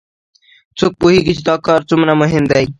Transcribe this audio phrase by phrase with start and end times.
[0.77, 2.59] څوک پوهیږي چې دا کار څومره مهم ده